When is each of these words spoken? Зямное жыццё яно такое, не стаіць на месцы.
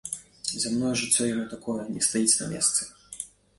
Зямное 0.63 0.93
жыццё 1.01 1.27
яно 1.33 1.45
такое, 1.53 1.77
не 1.93 2.01
стаіць 2.09 2.39
на 2.43 2.51
месцы. 2.57 2.81